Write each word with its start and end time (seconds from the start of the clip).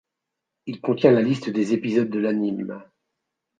Il 0.65 0.81
contient 0.81 1.11
la 1.11 1.21
liste 1.21 1.51
des 1.51 1.73
épisodes 1.73 2.09
de 2.09 2.17
l'anime. 2.17 2.81